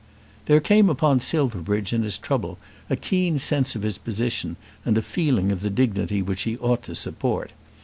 [0.45, 2.57] There came upon Silverbridge in his trouble
[2.89, 6.81] a keen sense of his position and a feeling of the dignity which he ought
[6.85, 7.51] to support.